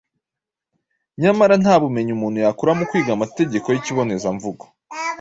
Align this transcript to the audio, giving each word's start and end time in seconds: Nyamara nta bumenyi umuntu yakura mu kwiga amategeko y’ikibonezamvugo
Nyamara 1.21 1.53
nta 1.63 1.75
bumenyi 1.81 2.11
umuntu 2.17 2.37
yakura 2.45 2.71
mu 2.77 2.83
kwiga 2.89 3.11
amategeko 3.13 3.67
y’ikibonezamvugo 3.69 4.63